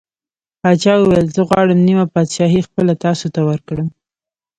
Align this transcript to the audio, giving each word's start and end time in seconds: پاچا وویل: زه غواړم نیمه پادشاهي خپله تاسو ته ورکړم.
پاچا 0.61 0.93
وویل: 0.99 1.27
زه 1.35 1.41
غواړم 1.49 1.79
نیمه 1.87 2.05
پادشاهي 2.13 2.61
خپله 2.67 2.93
تاسو 3.05 3.25
ته 3.33 3.41
ورکړم. 3.49 3.87